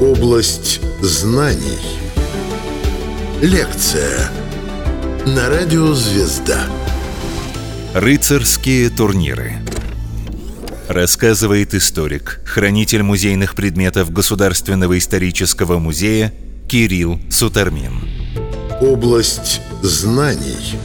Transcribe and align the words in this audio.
Область 0.00 0.82
знаний. 1.00 1.78
Лекция 3.40 4.30
на 5.24 5.48
радио 5.48 5.94
«Звезда». 5.94 6.66
Рыцарские 7.94 8.90
турниры. 8.90 9.54
Рассказывает 10.88 11.72
историк, 11.72 12.42
хранитель 12.44 13.04
музейных 13.04 13.54
предметов 13.54 14.12
Государственного 14.12 14.98
исторического 14.98 15.78
музея 15.78 16.30
Кирилл 16.68 17.18
Сутармин. 17.30 18.06
Область 18.82 19.62
знаний. 19.82 20.78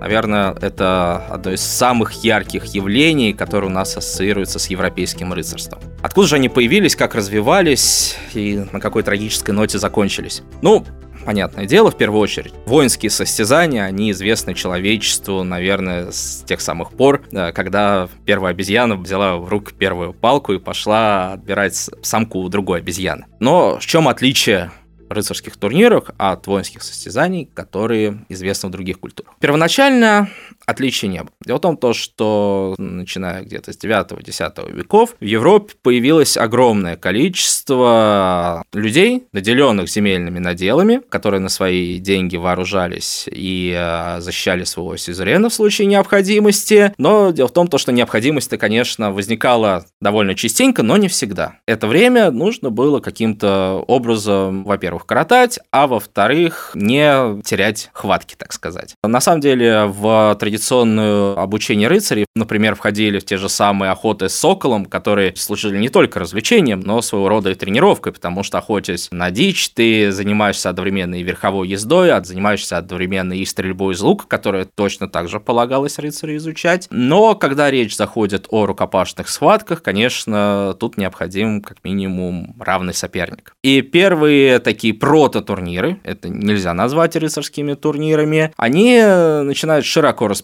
Наверное, 0.00 0.56
это 0.60 1.26
одно 1.28 1.52
из 1.52 1.60
самых 1.60 2.24
ярких 2.24 2.64
явлений, 2.64 3.34
которые 3.34 3.70
у 3.70 3.72
нас 3.72 3.96
ассоциируются 3.96 4.58
с 4.58 4.66
европейским 4.68 5.32
рыцарством. 5.32 5.80
Откуда 6.02 6.26
же 6.26 6.36
они 6.36 6.48
появились, 6.48 6.96
как 6.96 7.14
развивались 7.14 8.16
и 8.32 8.64
на 8.72 8.80
какой 8.80 9.02
трагической 9.02 9.54
ноте 9.54 9.78
закончились? 9.78 10.42
Ну, 10.62 10.86
понятное 11.26 11.66
дело, 11.66 11.90
в 11.90 11.98
первую 11.98 12.22
очередь. 12.22 12.54
Воинские 12.64 13.10
состязания, 13.10 13.84
они 13.84 14.10
известны 14.12 14.54
человечеству, 14.54 15.44
наверное, 15.44 16.10
с 16.10 16.42
тех 16.46 16.62
самых 16.62 16.92
пор, 16.92 17.22
когда 17.54 18.08
первая 18.24 18.54
обезьяна 18.54 18.96
взяла 18.96 19.36
в 19.36 19.50
руку 19.50 19.72
первую 19.72 20.14
палку 20.14 20.54
и 20.54 20.58
пошла 20.58 21.34
отбирать 21.34 21.90
самку 22.00 22.38
у 22.38 22.48
другой 22.48 22.78
обезьяны. 22.78 23.26
Но 23.38 23.78
в 23.78 23.84
чем 23.84 24.08
отличие 24.08 24.70
рыцарских 25.10 25.56
турнирах 25.56 26.10
от 26.16 26.46
воинских 26.46 26.82
состязаний, 26.82 27.50
которые 27.52 28.24
известны 28.28 28.68
в 28.68 28.72
других 28.72 29.00
культурах. 29.00 29.34
Первоначально 29.40 30.30
отличий 30.66 31.08
не 31.08 31.20
было. 31.20 31.30
Дело 31.44 31.58
в 31.58 31.60
том, 31.60 31.76
то, 31.76 31.92
что 31.92 32.74
начиная 32.78 33.42
где-то 33.42 33.72
с 33.72 33.78
9-10 33.78 34.72
веков 34.72 35.16
в 35.20 35.24
Европе 35.24 35.74
появилось 35.82 36.36
огромное 36.36 36.96
количество 36.96 38.62
людей, 38.72 39.24
наделенных 39.32 39.88
земельными 39.88 40.38
наделами, 40.38 41.00
которые 41.08 41.40
на 41.40 41.48
свои 41.48 41.98
деньги 41.98 42.36
вооружались 42.36 43.28
и 43.30 43.74
э, 43.76 44.20
защищали 44.20 44.64
своего 44.64 44.96
сюзерена 44.96 45.48
в 45.48 45.54
случае 45.54 45.86
необходимости. 45.86 46.92
Но 46.98 47.30
дело 47.30 47.48
в 47.48 47.52
том, 47.52 47.68
то, 47.68 47.78
что 47.78 47.92
необходимость-то, 47.92 48.56
конечно, 48.58 49.12
возникала 49.12 49.84
довольно 50.00 50.34
частенько, 50.34 50.82
но 50.82 50.96
не 50.96 51.08
всегда. 51.08 51.54
Это 51.66 51.86
время 51.86 52.30
нужно 52.30 52.70
было 52.70 53.00
каким-то 53.00 53.84
образом, 53.86 54.64
во-первых, 54.64 55.06
коротать, 55.06 55.58
а 55.70 55.86
во-вторых, 55.86 56.72
не 56.74 57.42
терять 57.42 57.90
хватки, 57.92 58.34
так 58.36 58.52
сказать. 58.52 58.94
На 59.02 59.20
самом 59.20 59.40
деле, 59.40 59.84
в 59.86 60.36
традиционное 60.60 61.32
обучение 61.34 61.88
рыцарей, 61.88 62.26
например, 62.34 62.74
входили 62.74 63.18
в 63.18 63.24
те 63.24 63.38
же 63.38 63.48
самые 63.48 63.92
охоты 63.92 64.28
с 64.28 64.34
соколом, 64.34 64.84
которые 64.84 65.34
служили 65.36 65.78
не 65.78 65.88
только 65.88 66.20
развлечением, 66.20 66.80
но 66.80 67.00
своего 67.00 67.30
рода 67.30 67.50
и 67.50 67.54
тренировкой, 67.54 68.12
потому 68.12 68.42
что 68.42 68.58
охотясь 68.58 69.08
на 69.10 69.30
дичь, 69.30 69.70
ты 69.70 70.12
занимаешься 70.12 70.68
одновременно 70.68 71.14
и 71.14 71.22
верховой 71.22 71.68
ездой, 71.68 72.12
а 72.12 72.22
занимаешься 72.22 72.76
одновременно 72.76 73.32
и 73.32 73.44
стрельбой 73.46 73.94
из 73.94 74.00
лука, 74.02 74.26
которая 74.28 74.66
точно 74.66 75.08
так 75.08 75.28
же 75.28 75.40
полагалось 75.40 75.98
рыцарю 75.98 76.36
изучать. 76.36 76.88
Но 76.90 77.34
когда 77.34 77.70
речь 77.70 77.96
заходит 77.96 78.46
о 78.50 78.66
рукопашных 78.66 79.28
схватках, 79.28 79.82
конечно, 79.82 80.76
тут 80.78 80.98
необходим 80.98 81.62
как 81.62 81.82
минимум 81.84 82.54
равный 82.60 82.92
соперник. 82.92 83.54
И 83.62 83.80
первые 83.80 84.58
такие 84.58 84.92
прото-турниры, 84.92 86.00
это 86.04 86.28
нельзя 86.28 86.74
назвать 86.74 87.16
рыцарскими 87.16 87.72
турнирами, 87.72 88.52
они 88.58 89.00
начинают 89.00 89.86
широко 89.86 90.28
распространяться 90.28 90.39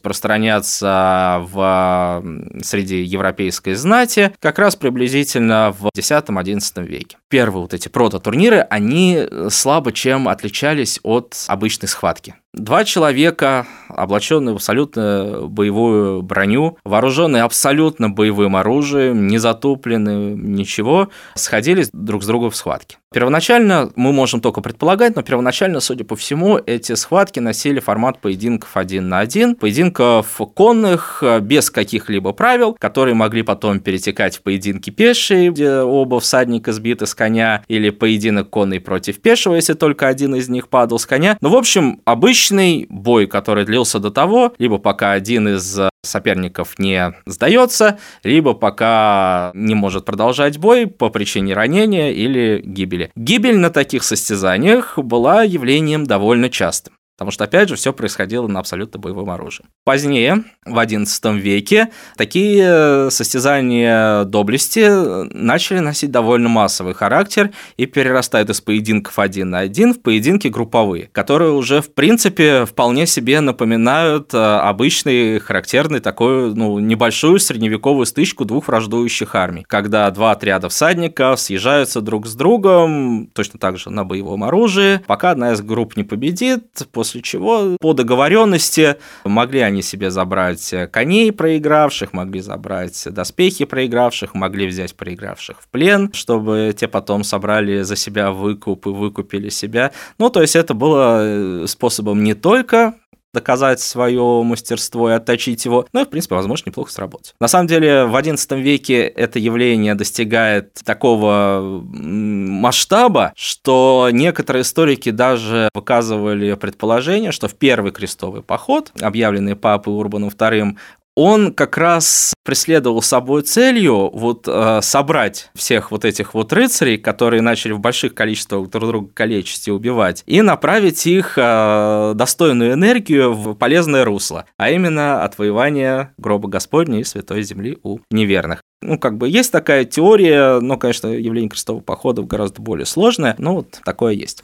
в, 1.50 2.25
среди 2.62 3.02
европейской 3.02 3.75
знати 3.75 4.33
как 4.41 4.58
раз 4.58 4.77
приблизительно 4.77 5.75
в 5.78 5.91
X-XI 5.94 6.84
веке. 6.84 7.19
Первые 7.28 7.62
вот 7.62 7.75
эти 7.75 7.89
прото-турниры, 7.89 8.58
они 8.70 9.27
слабо 9.50 9.92
чем 9.92 10.28
отличались 10.28 11.01
от 11.02 11.34
обычной 11.48 11.89
схватки. 11.89 12.34
Два 12.56 12.84
человека, 12.84 13.67
облаченные 13.89 14.55
в 14.55 14.56
абсолютно 14.56 15.42
боевую 15.42 16.22
броню, 16.22 16.78
вооруженные 16.84 17.42
абсолютно 17.42 18.08
боевым 18.08 18.56
оружием, 18.56 19.27
не 19.27 19.36
затуплены, 19.36 20.34
ничего, 20.34 21.11
сходились 21.34 21.90
друг 21.92 22.24
с 22.24 22.27
другом 22.27 22.50
в 22.50 22.56
схватке. 22.56 22.96
Первоначально 23.12 23.92
мы 23.95 24.12
можем 24.12 24.40
только 24.40 24.61
предполагать, 24.61 25.16
но 25.16 25.22
первоначально, 25.22 25.80
судя 25.80 26.05
по 26.05 26.16
всему, 26.16 26.58
эти 26.58 26.95
схватки 26.95 27.40
носили 27.40 27.78
формат 27.78 28.20
поединков 28.20 28.77
один 28.77 29.08
на 29.08 29.20
один, 29.20 29.55
поединков 29.55 30.39
конных 30.55 31.22
без 31.42 31.70
каких-либо 31.70 32.33
правил, 32.33 32.74
которые 32.78 33.14
могли 33.14 33.42
потом 33.42 33.80
перетекать 33.80 34.36
в 34.36 34.42
поединки 34.42 34.90
пешие, 34.90 35.50
где 35.50 35.78
оба 35.78 36.20
всадника 36.20 36.72
сбиты 36.72 37.06
с 37.06 37.14
коня, 37.14 37.64
или 37.68 37.90
поединок 37.90 38.50
конный 38.50 38.80
против 38.80 39.20
пешего, 39.20 39.55
если 39.55 39.74
только 39.74 40.08
один 40.08 40.34
из 40.34 40.48
них 40.48 40.68
падал 40.68 40.98
с 40.98 41.06
коня. 41.06 41.39
Ну, 41.40 41.50
в 41.50 41.56
общем, 41.56 42.00
обычный 42.46 42.86
бой, 42.89 43.27
который 43.27 43.64
длился 43.64 43.98
до 43.98 44.11
того, 44.11 44.55
либо 44.58 44.79
пока 44.79 45.12
один 45.12 45.48
из 45.48 45.79
соперников 46.02 46.79
не 46.79 47.12
сдается, 47.27 47.98
либо 48.23 48.55
пока 48.55 49.51
не 49.55 49.74
может 49.74 50.05
продолжать 50.05 50.58
бой 50.58 50.86
по 50.86 51.11
причине 51.11 51.55
ранения 51.55 52.12
или 52.12 52.62
гибели. 52.64 53.11
Гибель 53.17 53.58
на 53.58 53.70
таких 53.70 54.05
состязаниях 54.05 54.98
была 54.98 55.42
явлением 55.42 56.05
довольно 56.05 56.48
частым. 56.48 56.95
Потому 57.16 57.30
что, 57.30 57.44
опять 57.44 57.70
же, 57.70 57.77
все 57.77 57.94
происходило 57.94 58.46
на 58.46 58.60
абсолютно 58.60 59.00
боевом 59.00 59.30
оружии. 59.30 59.64
Позднее, 59.84 60.44
в 60.66 60.77
XI 60.77 61.38
веке, 61.38 61.88
такие 62.16 63.10
состязания 63.10 64.24
доблести 64.24 65.34
начали 65.34 65.78
носить 65.78 66.10
довольно 66.10 66.50
массовый 66.50 66.92
характер 66.92 67.52
и 67.78 67.86
перерастают 67.86 68.50
из 68.50 68.60
поединков 68.60 69.18
один 69.18 69.50
на 69.50 69.60
один 69.60 69.94
в 69.94 70.02
поединки 70.02 70.48
групповые, 70.48 71.08
которые 71.12 71.52
уже, 71.52 71.80
в 71.80 71.94
принципе, 71.94 72.66
вполне 72.66 73.06
себе 73.06 73.40
напоминают 73.40 74.34
э, 74.34 74.38
обычный, 74.38 75.38
характерный 75.38 76.00
такой, 76.00 76.54
ну, 76.54 76.78
небольшую 76.78 77.38
средневековую 77.38 78.04
стычку 78.04 78.44
двух 78.44 78.68
враждующих 78.68 79.34
армий, 79.34 79.64
когда 79.66 80.10
два 80.10 80.33
отряда 80.33 80.68
всадников 80.68 81.40
съезжаются 81.40 82.02
друг 82.02 82.27
с 82.27 82.34
другом, 82.34 83.28
точно 83.33 83.58
так 83.58 83.78
же 83.78 83.90
на 83.90 84.04
боевом 84.04 84.44
оружии, 84.44 85.00
пока 85.06 85.30
одна 85.30 85.52
из 85.52 85.62
групп 85.62 85.96
не 85.96 86.04
победит, 86.04 86.64
после 86.92 87.05
после 87.06 87.22
чего 87.22 87.77
по 87.80 87.92
договоренности 87.92 88.96
могли 89.24 89.61
они 89.61 89.80
себе 89.80 90.11
забрать 90.11 90.74
коней 90.90 91.30
проигравших, 91.30 92.12
могли 92.12 92.40
забрать 92.40 93.06
доспехи 93.08 93.64
проигравших, 93.64 94.34
могли 94.34 94.67
взять 94.67 94.96
проигравших 94.96 95.62
в 95.62 95.68
плен, 95.68 96.11
чтобы 96.12 96.74
те 96.77 96.89
потом 96.89 97.22
собрали 97.22 97.83
за 97.83 97.95
себя 97.95 98.33
выкуп 98.33 98.89
и 98.89 98.90
выкупили 98.90 99.50
себя. 99.50 99.92
Ну, 100.18 100.30
то 100.30 100.42
есть 100.42 100.56
это 100.56 100.74
было 100.74 101.20
э, 101.22 101.66
способом 101.68 102.24
не 102.24 102.34
только 102.34 102.95
доказать 103.36 103.80
свое 103.80 104.42
мастерство 104.42 105.11
и 105.11 105.13
отточить 105.13 105.64
его, 105.67 105.86
но 105.92 106.01
и, 106.01 106.05
в 106.05 106.08
принципе, 106.08 106.35
возможно, 106.35 106.70
неплохо 106.70 106.91
сработать. 106.91 107.35
На 107.39 107.48
самом 107.48 107.67
деле, 107.67 108.07
в 108.07 108.17
XI 108.17 108.61
веке 108.61 109.02
это 109.02 109.39
явление 109.39 109.95
достигает 109.95 110.73
такого 110.85 111.83
масштаба, 111.92 113.33
что 113.36 114.08
некоторые 114.11 114.63
историки 114.63 115.11
даже 115.11 115.69
выказывали 115.75 116.55
предположение, 116.55 117.30
что 117.30 117.46
в 117.48 117.55
первый 117.55 117.92
крестовый 117.92 118.42
поход, 118.42 118.91
объявленный 119.01 119.55
папой 119.55 119.92
Урбаном 119.92 120.30
II, 120.30 120.77
он 121.16 121.54
как 121.54 121.78
раз 121.78 122.34
преследовал 122.44 123.00
собой 123.02 123.42
целью 123.42 124.10
вот 124.12 124.46
э, 124.46 124.80
собрать 124.82 125.50
всех 125.54 125.90
вот 125.90 126.04
этих 126.04 126.34
вот 126.34 126.52
рыцарей, 126.52 126.98
которые 126.98 127.40
начали 127.40 127.72
в 127.72 127.80
больших 127.80 128.14
количествах 128.14 128.69
друг 128.69 128.87
друга 128.87 129.10
калечить 129.12 129.66
и 129.66 129.72
убивать, 129.72 130.22
и 130.26 130.43
направить 130.43 131.06
их 131.06 131.38
э, 131.38 132.12
достойную 132.14 132.75
энергию 132.75 133.32
в 133.32 133.54
полезное 133.54 134.04
русло, 134.04 134.44
а 134.58 134.70
именно 134.70 135.25
отвоевание 135.25 136.12
гроба 136.19 136.49
Господня 136.49 137.00
и 137.00 137.04
Святой 137.04 137.43
Земли 137.43 137.78
у 137.82 137.98
неверных. 138.10 138.60
Ну, 138.82 138.98
как 138.98 139.16
бы 139.16 139.28
есть 139.28 139.50
такая 139.50 139.86
теория, 139.86 140.60
но, 140.60 140.76
конечно, 140.76 141.08
явление 141.08 141.48
крестового 141.48 141.82
похода 141.82 142.22
гораздо 142.22 142.60
более 142.60 142.84
сложное, 142.84 143.34
но 143.38 143.56
вот 143.56 143.80
такое 143.84 144.12
есть. 144.12 144.42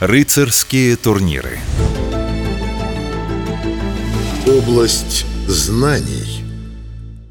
Рыцарские 0.00 0.96
турниры. 0.96 1.60
Область 4.48 5.31
знаний. 5.48 6.44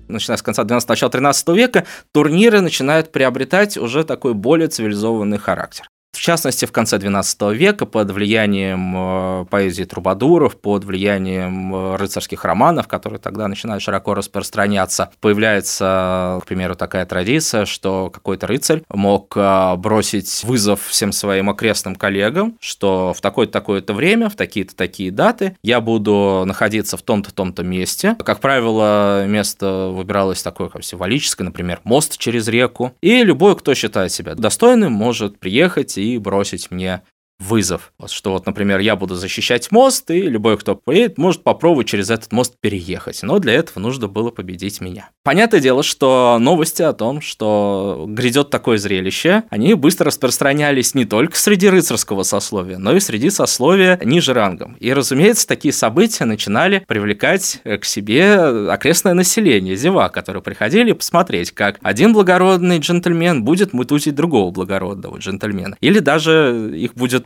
Начиная 0.08 0.38
с 0.38 0.42
конца 0.42 0.64
12 0.64 0.90
начала 0.90 1.10
13 1.10 1.48
века, 1.50 1.86
турниры 2.12 2.62
начинают 2.62 3.12
приобретать 3.12 3.78
уже 3.78 4.04
такой 4.04 4.34
более 4.34 4.68
цивилизованный 4.68 5.38
характер. 5.38 5.88
В 6.22 6.24
частности, 6.24 6.66
в 6.66 6.72
конце 6.72 6.98
XII 6.98 7.56
века 7.56 7.88
под 7.88 8.12
влиянием 8.12 8.94
э, 8.96 9.46
поэзии 9.46 9.86
трубадуров, 9.86 10.56
под 10.56 10.84
влиянием 10.84 11.74
э, 11.74 11.96
рыцарских 11.96 12.46
романов, 12.46 12.88
которые 12.88 13.18
тогда 13.18 13.48
начинают 13.48 13.82
широко 13.82 14.14
распространяться, 14.14 15.10
появляется, 15.20 16.40
к 16.44 16.46
примеру, 16.46 16.76
такая 16.76 17.08
традиция, 17.08 17.66
что 17.66 18.12
какой-то 18.12 18.46
рыцарь 18.46 18.84
мог 18.88 19.36
э, 19.36 19.76
бросить 19.78 20.44
вызов 20.44 20.86
всем 20.86 21.12
своим 21.12 21.50
окрестным 21.50 21.96
коллегам, 21.96 22.56
что 22.60 23.16
в 23.18 23.20
такое-то 23.22 23.54
такое-то 23.54 23.96
время, 23.96 24.30
в 24.30 24.36
такие-то 24.36 24.76
такие 24.76 25.10
даты 25.10 25.58
я 25.64 25.82
буду 25.82 26.44
находиться 26.46 26.98
в 26.98 27.02
том-то 27.02 27.34
том-то 27.34 27.64
месте. 27.64 28.16
Как 28.24 28.42
правило, 28.42 29.26
место 29.26 29.88
выбиралось 29.92 30.44
такое 30.44 30.70
как 30.70 30.84
символическое, 30.84 31.46
например, 31.46 31.82
мост 31.84 32.20
через 32.20 32.48
реку. 32.48 32.94
И 33.02 33.24
любой, 33.24 33.58
кто 33.58 33.74
считает 33.74 34.12
себя 34.12 34.36
достойным, 34.36 34.92
может 34.92 35.40
приехать 35.40 35.98
и 35.98 36.11
бросить 36.18 36.72
мне 36.72 37.04
вызов. 37.42 37.92
Вот 37.98 38.12
что 38.12 38.32
вот, 38.32 38.46
например, 38.46 38.80
я 38.80 38.96
буду 38.96 39.16
защищать 39.16 39.72
мост, 39.72 40.10
и 40.12 40.22
любой, 40.22 40.58
кто 40.58 40.76
поедет, 40.76 41.18
может 41.18 41.44
попробовать 41.44 41.88
через 41.88 42.10
этот 42.10 42.32
мост 42.32 42.56
переехать. 42.60 43.24
Но 43.24 43.40
для 43.40 43.54
этого 43.54 43.80
нужно 43.80 44.08
было 44.08 44.30
победить 44.30 44.80
меня. 44.80 45.10
Понятное 45.24 45.60
дело, 45.60 45.84
что 45.84 46.38
новости 46.40 46.82
о 46.82 46.94
том, 46.94 47.22
что 47.22 48.06
грядет 48.08 48.50
такое 48.50 48.78
зрелище, 48.78 49.44
они 49.50 49.74
быстро 49.74 50.08
распространялись 50.08 50.94
не 50.94 51.06
только 51.06 51.38
среди 51.38 51.70
рыцарского 51.70 52.24
сословия, 52.24 52.78
но 52.78 52.96
и 52.96 53.00
среди 53.00 53.30
сословия 53.30 54.00
ниже 54.04 54.34
рангом. 54.34 54.76
И, 54.80 54.94
разумеется, 54.94 55.48
такие 55.48 55.74
события 55.74 56.26
начинали 56.26 56.84
привлекать 56.88 57.62
к 57.64 57.86
себе 57.86 58.70
окрестное 58.70 59.14
население, 59.14 59.76
зева, 59.76 60.10
которые 60.10 60.44
приходили 60.44 60.92
посмотреть, 60.92 61.52
как 61.52 61.80
один 61.82 62.14
благородный 62.14 62.80
джентльмен 62.80 63.44
будет 63.44 63.74
мутузить 63.74 64.16
другого 64.16 64.52
благородного 64.52 65.18
джентльмена. 65.18 65.78
Или 65.82 66.00
даже 66.00 66.72
их 66.76 66.94
будет 66.94 67.26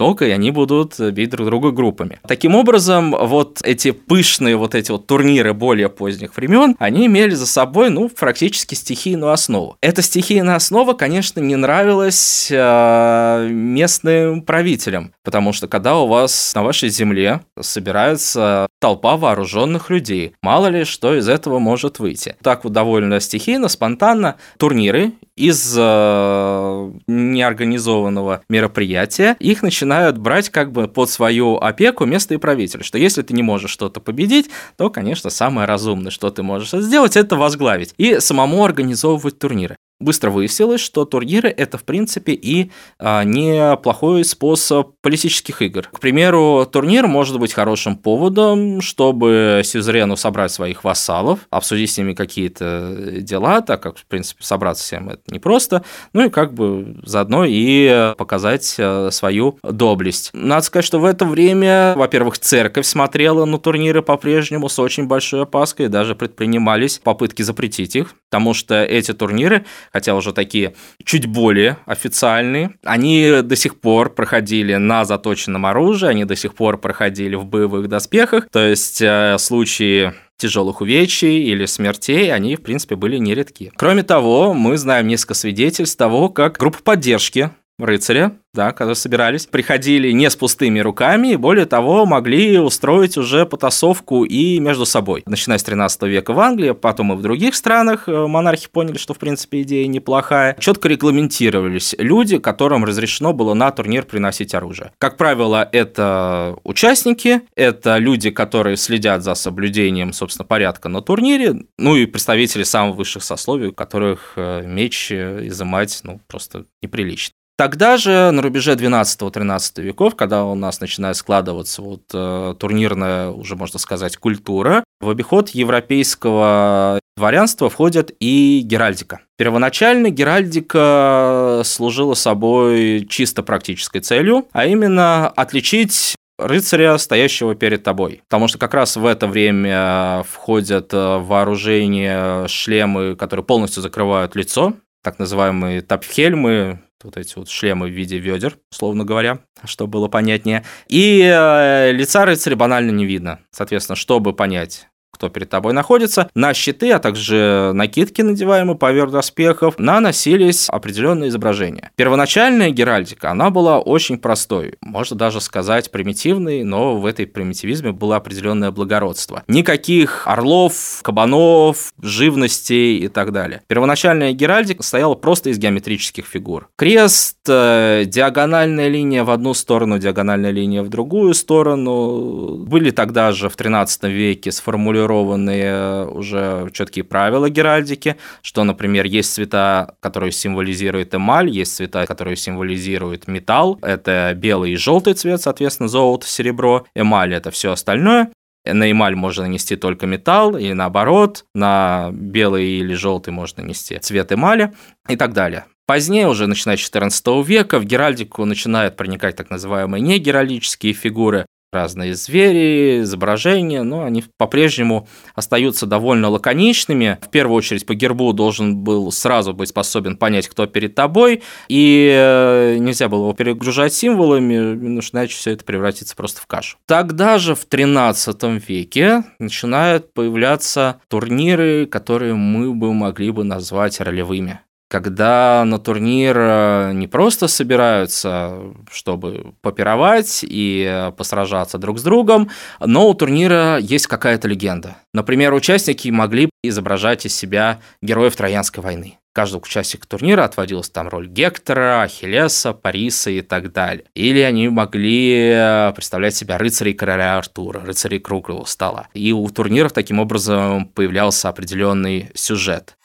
только 0.00 0.24
и 0.24 0.30
они 0.30 0.50
будут 0.50 0.98
бить 0.98 1.28
друг 1.28 1.46
друга 1.46 1.72
группами. 1.72 2.20
Таким 2.26 2.54
образом, 2.54 3.14
вот 3.20 3.60
эти 3.62 3.90
пышные 3.90 4.56
вот 4.56 4.74
эти 4.74 4.90
вот 4.90 5.06
турниры 5.06 5.52
более 5.52 5.90
поздних 5.90 6.34
времен, 6.38 6.74
они 6.78 7.04
имели 7.04 7.34
за 7.34 7.46
собой, 7.46 7.90
ну, 7.90 8.08
практически 8.08 8.74
стихийную 8.74 9.30
основу. 9.30 9.76
Эта 9.82 10.00
стихийная 10.00 10.56
основа, 10.56 10.94
конечно, 10.94 11.40
не 11.40 11.54
нравилась 11.54 12.48
э, 12.50 13.48
местным 13.50 14.40
правителям, 14.40 15.12
потому 15.22 15.52
что 15.52 15.68
когда 15.68 15.98
у 15.98 16.06
вас 16.06 16.54
на 16.54 16.62
вашей 16.62 16.88
земле 16.88 17.42
собирается 17.60 18.68
толпа 18.78 19.18
вооруженных 19.18 19.90
людей, 19.90 20.32
мало 20.42 20.68
ли 20.68 20.84
что 20.84 21.14
из 21.14 21.28
этого 21.28 21.58
может 21.58 21.98
выйти. 21.98 22.36
Так 22.42 22.64
вот 22.64 22.72
довольно 22.72 23.20
стихийно, 23.20 23.68
спонтанно 23.68 24.36
турниры 24.56 25.12
из 25.36 25.74
э, 25.76 26.90
неорганизованного 27.06 28.42
мероприятия, 28.48 29.36
их 29.40 29.62
начинают 29.62 29.89
брать 30.18 30.50
как 30.50 30.72
бы 30.72 30.88
под 30.88 31.10
свою 31.10 31.56
опеку 31.56 32.04
местные 32.04 32.38
правители, 32.38 32.82
что 32.82 32.98
если 32.98 33.22
ты 33.22 33.34
не 33.34 33.42
можешь 33.42 33.70
что-то 33.70 34.00
победить, 34.00 34.50
то, 34.76 34.90
конечно, 34.90 35.30
самое 35.30 35.66
разумное, 35.66 36.10
что 36.10 36.30
ты 36.30 36.42
можешь 36.42 36.70
сделать, 36.70 37.16
это 37.16 37.36
возглавить 37.36 37.94
и 37.98 38.20
самому 38.20 38.64
организовывать 38.64 39.38
турниры 39.38 39.76
быстро 40.00 40.30
выяснилось, 40.30 40.80
что 40.80 41.04
турниры 41.04 41.48
это, 41.48 41.78
в 41.78 41.84
принципе, 41.84 42.32
и 42.32 42.70
а, 42.98 43.22
неплохой 43.24 44.24
способ 44.24 44.92
политических 45.02 45.62
игр. 45.62 45.88
К 45.92 46.00
примеру, 46.00 46.66
турнир 46.70 47.06
может 47.06 47.38
быть 47.38 47.52
хорошим 47.52 47.96
поводом, 47.96 48.80
чтобы 48.80 49.62
сюзерену 49.64 50.16
собрать 50.16 50.52
своих 50.52 50.84
вассалов, 50.84 51.40
обсудить 51.50 51.90
с 51.90 51.98
ними 51.98 52.14
какие-то 52.14 53.20
дела, 53.20 53.60
так 53.60 53.82
как, 53.82 53.98
в 53.98 54.06
принципе, 54.06 54.42
собраться 54.42 54.84
всем 54.84 55.10
это 55.10 55.22
непросто, 55.28 55.84
ну 56.12 56.26
и 56.26 56.30
как 56.30 56.54
бы 56.54 56.96
заодно 57.04 57.44
и 57.46 58.14
показать 58.16 58.74
э, 58.78 59.10
свою 59.10 59.58
доблесть. 59.62 60.30
Надо 60.32 60.62
сказать, 60.62 60.84
что 60.84 60.98
в 60.98 61.04
это 61.04 61.24
время, 61.24 61.94
во-первых, 61.96 62.38
церковь 62.38 62.86
смотрела 62.86 63.44
на 63.44 63.58
турниры 63.58 64.02
по-прежнему 64.02 64.68
с 64.68 64.78
очень 64.78 65.06
большой 65.06 65.42
опаской, 65.42 65.88
даже 65.88 66.14
предпринимались 66.14 66.98
попытки 66.98 67.42
запретить 67.42 67.96
их, 67.96 68.14
потому 68.30 68.54
что 68.54 68.82
эти 68.82 69.12
турниры 69.12 69.64
хотя 69.92 70.14
уже 70.14 70.32
такие 70.32 70.74
чуть 71.04 71.26
более 71.26 71.76
официальные. 71.86 72.72
Они 72.84 73.42
до 73.42 73.56
сих 73.56 73.80
пор 73.80 74.14
проходили 74.14 74.74
на 74.74 75.04
заточенном 75.04 75.66
оружии, 75.66 76.08
они 76.08 76.24
до 76.24 76.36
сих 76.36 76.54
пор 76.54 76.78
проходили 76.78 77.34
в 77.34 77.44
боевых 77.44 77.88
доспехах, 77.88 78.48
то 78.50 78.60
есть 78.60 79.00
э, 79.02 79.36
случаи 79.38 80.12
тяжелых 80.40 80.80
увечий 80.80 81.44
или 81.44 81.66
смертей, 81.66 82.32
они, 82.32 82.56
в 82.56 82.62
принципе, 82.62 82.96
были 82.96 83.18
нередки. 83.18 83.70
Кроме 83.76 84.02
того, 84.02 84.54
мы 84.54 84.78
знаем 84.78 85.06
несколько 85.06 85.34
свидетельств 85.34 85.98
того, 85.98 86.30
как 86.30 86.56
группа 86.56 86.78
поддержки 86.82 87.50
рыцаря 87.84 88.32
да, 88.52 88.72
когда 88.72 88.94
собирались, 88.94 89.46
приходили 89.46 90.10
не 90.10 90.28
с 90.28 90.34
пустыми 90.34 90.80
руками, 90.80 91.32
и 91.32 91.36
более 91.36 91.66
того, 91.66 92.04
могли 92.04 92.58
устроить 92.58 93.16
уже 93.16 93.46
потасовку 93.46 94.24
и 94.24 94.58
между 94.58 94.86
собой. 94.86 95.22
Начиная 95.26 95.58
с 95.58 95.62
13 95.62 96.02
века 96.02 96.32
в 96.32 96.40
Англии, 96.40 96.72
потом 96.72 97.12
и 97.12 97.16
в 97.16 97.22
других 97.22 97.54
странах 97.54 98.08
э, 98.08 98.26
монархи 98.26 98.68
поняли, 98.68 98.98
что, 98.98 99.14
в 99.14 99.18
принципе, 99.18 99.62
идея 99.62 99.86
неплохая. 99.86 100.56
Четко 100.58 100.88
регламентировались 100.88 101.94
люди, 101.98 102.38
которым 102.38 102.84
разрешено 102.84 103.32
было 103.32 103.54
на 103.54 103.70
турнир 103.70 104.04
приносить 104.04 104.54
оружие. 104.54 104.92
Как 104.98 105.16
правило, 105.16 105.68
это 105.70 106.56
участники, 106.64 107.42
это 107.54 107.98
люди, 107.98 108.30
которые 108.30 108.76
следят 108.76 109.22
за 109.22 109.34
соблюдением, 109.34 110.12
собственно, 110.12 110.44
порядка 110.44 110.88
на 110.88 111.02
турнире, 111.02 111.62
ну 111.78 111.94
и 111.94 112.06
представители 112.06 112.64
самых 112.64 112.96
высших 112.96 113.22
сословий, 113.22 113.68
у 113.68 113.72
которых 113.72 114.32
э, 114.34 114.62
меч 114.66 115.12
э, 115.12 115.46
изымать, 115.46 116.00
ну, 116.02 116.20
просто 116.26 116.64
неприлично. 116.82 117.34
Тогда 117.60 117.98
же, 117.98 118.30
на 118.30 118.40
рубеже 118.40 118.72
12-13 118.72 119.82
веков, 119.82 120.16
когда 120.16 120.46
у 120.46 120.54
нас 120.54 120.80
начинает 120.80 121.14
складываться 121.18 121.82
вот 121.82 122.04
э, 122.14 122.54
турнирная, 122.58 123.28
уже 123.28 123.54
можно 123.54 123.78
сказать, 123.78 124.16
культура, 124.16 124.82
в 124.98 125.10
обиход 125.10 125.50
европейского 125.50 127.00
дворянства 127.18 127.68
входит 127.68 128.16
и 128.18 128.62
геральдика. 128.64 129.20
Первоначально 129.36 130.08
геральдика 130.08 131.60
служила 131.66 132.14
собой 132.14 133.06
чисто 133.10 133.42
практической 133.42 134.00
целью, 134.00 134.48
а 134.52 134.64
именно 134.64 135.28
отличить 135.28 136.16
рыцаря, 136.38 136.96
стоящего 136.96 137.54
перед 137.54 137.82
тобой. 137.82 138.22
Потому 138.30 138.48
что 138.48 138.56
как 138.56 138.72
раз 138.72 138.96
в 138.96 139.04
это 139.04 139.26
время 139.26 140.24
входят 140.30 140.94
в 140.94 141.18
вооружение 141.26 142.48
шлемы, 142.48 143.16
которые 143.16 143.44
полностью 143.44 143.82
закрывают 143.82 144.34
лицо, 144.34 144.72
так 145.02 145.18
называемые 145.18 145.82
тапхельмы, 145.82 146.80
вот 147.04 147.16
эти 147.16 147.34
вот 147.36 147.48
шлемы 147.48 147.88
в 147.88 147.92
виде 147.92 148.18
ведер, 148.18 148.58
условно 148.70 149.04
говоря, 149.04 149.40
чтобы 149.64 149.92
было 149.92 150.08
понятнее. 150.08 150.64
И 150.88 151.20
э, 151.22 151.92
лица 151.92 152.24
рыцаря 152.24 152.56
банально 152.56 152.90
не 152.90 153.06
видно. 153.06 153.40
Соответственно, 153.50 153.96
чтобы 153.96 154.32
понять, 154.32 154.89
кто 155.20 155.28
перед 155.28 155.50
тобой 155.50 155.74
находится. 155.74 156.30
На 156.34 156.54
щиты, 156.54 156.92
а 156.92 156.98
также 156.98 157.72
накидки, 157.74 158.22
надеваемые 158.22 158.78
поверх 158.78 159.10
доспехов, 159.10 159.78
наносились 159.78 160.70
определенные 160.70 161.28
изображения. 161.28 161.90
Первоначальная 161.96 162.70
геральдика, 162.70 163.30
она 163.30 163.50
была 163.50 163.80
очень 163.80 164.16
простой, 164.16 164.76
можно 164.80 165.18
даже 165.18 165.42
сказать 165.42 165.90
примитивной, 165.90 166.64
но 166.64 166.96
в 166.96 167.04
этой 167.04 167.26
примитивизме 167.26 167.92
было 167.92 168.16
определенное 168.16 168.70
благородство. 168.70 169.42
Никаких 169.46 170.26
орлов, 170.26 171.00
кабанов, 171.02 171.92
живностей 172.00 172.96
и 173.00 173.08
так 173.08 173.32
далее. 173.32 173.60
Первоначальная 173.66 174.32
геральдика 174.32 174.82
состояла 174.82 175.16
просто 175.16 175.50
из 175.50 175.58
геометрических 175.58 176.24
фигур. 176.24 176.70
Крест, 176.76 177.36
э, 177.46 178.04
диагональная 178.06 178.88
линия 178.88 179.24
в 179.24 179.30
одну 179.30 179.52
сторону, 179.52 179.98
диагональная 179.98 180.50
линия 180.50 180.82
в 180.82 180.88
другую 180.88 181.34
сторону. 181.34 182.56
Были 182.56 182.90
тогда 182.90 183.32
же 183.32 183.50
в 183.50 183.56
13 183.56 184.04
веке 184.04 184.50
сформулированы 184.50 185.09
сформированные 185.10 186.06
уже 186.06 186.70
четкие 186.72 187.04
правила 187.04 187.50
геральдики, 187.50 188.16
что, 188.42 188.64
например, 188.64 189.06
есть 189.06 189.32
цвета, 189.32 189.94
которые 190.00 190.32
символизируют 190.32 191.14
эмаль, 191.14 191.50
есть 191.50 191.74
цвета, 191.74 192.06
которые 192.06 192.36
символизируют 192.36 193.26
металл, 193.26 193.78
это 193.82 194.32
белый 194.36 194.72
и 194.72 194.76
желтый 194.76 195.14
цвет, 195.14 195.40
соответственно, 195.40 195.88
золото, 195.88 196.26
серебро, 196.26 196.86
эмаль– 196.94 197.34
это 197.34 197.50
все 197.50 197.72
остальное, 197.72 198.30
на 198.64 198.90
эмаль 198.90 199.16
можно 199.16 199.44
нанести 199.44 199.76
только 199.76 200.06
металл, 200.06 200.56
и 200.56 200.72
наоборот, 200.74 201.44
на 201.54 202.10
белый 202.12 202.66
или 202.66 202.94
желтый 202.94 203.32
можно 203.32 203.62
нанести 203.62 203.98
цвет 203.98 204.32
эмали 204.32 204.72
и 205.08 205.16
так 205.16 205.32
далее. 205.32 205.64
Позднее, 205.86 206.28
уже 206.28 206.46
начиная 206.46 206.76
с 206.76 206.88
XIV 206.88 207.42
века, 207.42 207.80
в 207.80 207.84
геральдику 207.84 208.44
начинают 208.44 208.96
проникать 208.96 209.34
так 209.34 209.50
называемые 209.50 210.00
негеральдические 210.00 210.92
фигуры, 210.92 211.46
разные 211.72 212.14
звери, 212.14 213.02
изображения, 213.02 213.82
но 213.82 214.04
они 214.04 214.24
по-прежнему 214.36 215.08
остаются 215.34 215.86
довольно 215.86 216.28
лаконичными. 216.28 217.18
В 217.22 217.30
первую 217.30 217.56
очередь 217.58 217.86
по 217.86 217.94
гербу 217.94 218.32
должен 218.32 218.78
был 218.78 219.12
сразу 219.12 219.52
быть 219.54 219.68
способен 219.68 220.16
понять, 220.16 220.48
кто 220.48 220.66
перед 220.66 220.94
тобой, 220.94 221.42
и 221.68 222.10
э, 222.12 222.76
нельзя 222.78 223.08
было 223.08 223.22
его 223.22 223.32
перегружать 223.34 223.94
символами, 223.94 224.54
иначе 224.54 225.34
все 225.34 225.52
это 225.52 225.64
превратится 225.64 226.16
просто 226.16 226.40
в 226.40 226.46
кашу. 226.46 226.78
Тогда 226.86 227.38
же 227.38 227.54
в 227.54 227.64
13 227.64 228.42
веке 228.68 229.24
начинают 229.38 230.12
появляться 230.12 231.00
турниры, 231.08 231.86
которые 231.86 232.34
мы 232.34 232.74
бы 232.74 232.92
могли 232.92 233.30
бы 233.30 233.44
назвать 233.44 234.00
ролевыми. 234.00 234.60
Когда 234.90 235.64
на 235.64 235.78
турнир 235.78 236.36
э, 236.36 236.92
не 236.94 237.06
просто 237.06 237.46
собираются, 237.46 238.58
чтобы 238.90 239.54
попировать 239.60 240.40
и 240.42 240.84
э, 240.84 241.12
посражаться 241.12 241.78
друг 241.78 242.00
с 242.00 242.02
другом, 242.02 242.50
но 242.80 243.08
у 243.08 243.14
турнира 243.14 243.78
есть 243.78 244.08
какая-то 244.08 244.48
легенда. 244.48 244.96
Например, 245.14 245.54
участники 245.54 246.08
могли 246.08 246.50
изображать 246.64 247.24
из 247.24 247.36
себя 247.36 247.78
героев 248.02 248.34
Троянской 248.34 248.82
войны. 248.82 249.18
Каждому 249.32 249.62
участнику 249.62 250.08
турнира 250.08 250.42
отводилась 250.42 250.90
там 250.90 251.06
роль 251.06 251.28
Гектора, 251.28 252.02
Ахиллеса, 252.02 252.72
Париса 252.72 253.30
и 253.30 253.42
так 253.42 253.72
далее. 253.72 254.06
Или 254.14 254.40
они 254.40 254.68
могли 254.68 255.52
э, 255.54 255.92
представлять 255.94 256.34
себя 256.34 256.58
рыцарей 256.58 256.94
короля 256.94 257.38
Артура, 257.38 257.78
рыцарей 257.78 258.18
круглого 258.18 258.64
стола. 258.64 259.06
И 259.14 259.32
у 259.32 259.48
турниров 259.50 259.92
таким 259.92 260.18
образом 260.18 260.86
появлялся 260.86 261.48
определенный 261.48 262.32
сюжет. 262.34 262.96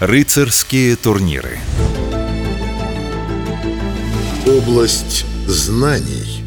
Рыцарские 0.00 0.96
турниры. 0.96 1.60
Область 4.44 5.24
знаний. 5.46 6.42